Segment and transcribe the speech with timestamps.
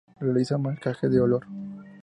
[0.19, 1.45] Realiza marcaje de olor.